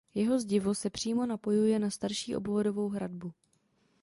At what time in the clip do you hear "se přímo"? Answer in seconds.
0.75-1.25